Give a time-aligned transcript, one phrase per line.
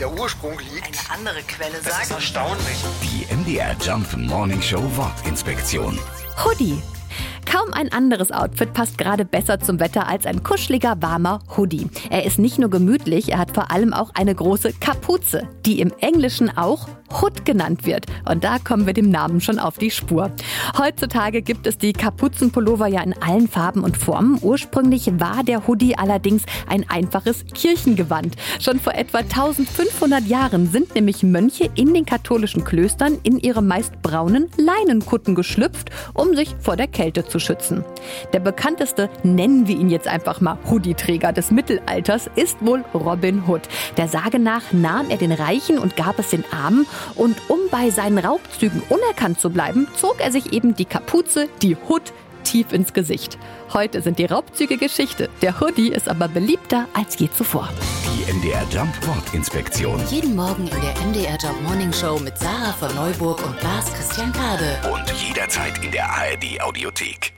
[0.00, 0.86] der Ursprung liegt.
[0.86, 2.10] Eine andere Quelle Das ist sagt.
[2.10, 2.84] erstaunlich.
[3.02, 5.98] Die MDR Jump Morning Show Wortinspektion.
[6.44, 6.82] Hoodie.
[7.46, 11.88] Kaum ein anderes Outfit passt gerade besser zum Wetter als ein kuscheliger, warmer Hoodie.
[12.10, 15.92] Er ist nicht nur gemütlich, er hat vor allem auch eine große Kapuze, die im
[16.00, 18.06] Englischen auch Hood genannt wird.
[18.28, 20.30] Und da kommen wir dem Namen schon auf die Spur.
[20.78, 24.38] Heutzutage gibt es die Kapuzenpullover ja in allen Farben und Formen.
[24.42, 28.36] Ursprünglich war der Hoodie allerdings ein einfaches Kirchengewand.
[28.60, 34.02] Schon vor etwa 1500 Jahren sind nämlich Mönche in den katholischen Klöstern in ihre meist
[34.02, 37.84] braunen Leinenkutten geschlüpft, um sich vor der Kälte zu schützen.
[38.32, 43.62] Der bekannteste, nennen wir ihn jetzt einfach mal Hoodie-Träger des Mittelalters, ist wohl Robin Hood.
[43.96, 47.90] Der Sage nach nahm er den Reichen und gab es den Armen und um bei
[47.90, 52.12] seinen Raubzügen unerkannt zu bleiben, zog er sich eben die Kapuze, die Hood,
[52.44, 53.38] tief ins Gesicht.
[53.72, 55.28] Heute sind die Raubzüge Geschichte.
[55.42, 57.68] Der Hoodie ist aber beliebter als je zuvor.
[58.04, 60.00] Die MDR Jump Wortinspektion.
[60.10, 64.32] Jeden Morgen in der MDR Job Morning Show mit Sarah von Neuburg und Lars Christian
[64.32, 64.78] Kade.
[64.92, 67.35] Und jederzeit in der ARD Audiothek.